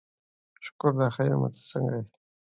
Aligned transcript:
Olympique 0.83 1.19
Lyonnais 1.19 1.19
are 1.43 1.49
the 1.49 1.55
defending 1.55 1.89
champions. 1.93 2.11